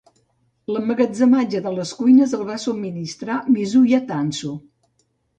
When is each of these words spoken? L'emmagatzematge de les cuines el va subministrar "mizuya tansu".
L'emmagatzematge 0.75 1.59
de 1.65 1.73
les 1.75 1.91
cuines 1.99 2.33
el 2.37 2.45
va 2.47 2.55
subministrar 2.63 3.35
"mizuya 3.57 3.99
tansu". 4.13 4.55